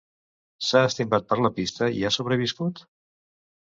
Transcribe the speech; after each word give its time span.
S'ha 0.69 0.81
estimbat 0.87 1.27
per 1.33 1.39
la 1.47 1.53
pista 1.59 1.91
i 1.99 2.03
ha 2.09 2.13
sobreviscut? 2.19 2.83